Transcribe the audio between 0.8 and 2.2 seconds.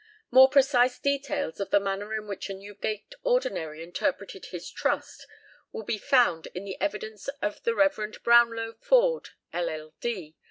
details of the manner